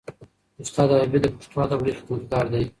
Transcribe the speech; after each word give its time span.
استاد 0.63 0.89
حبیبي 0.93 1.19
د 1.21 1.25
پښتو 1.37 1.57
ادب 1.65 1.79
لوی 1.83 1.97
خدمتګار 1.99 2.45
دی. 2.51 2.63